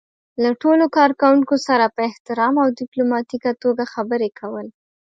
له 0.43 0.49
ټولو 0.61 0.85
کار 0.97 1.11
کوونکو 1.21 1.55
سره 1.67 1.85
په 1.95 2.01
احترام 2.09 2.53
او 2.63 2.67
ډيپلوماتيکه 2.79 3.51
توګه 3.63 3.83
خبرې 3.93 4.29
کول. 4.39 4.67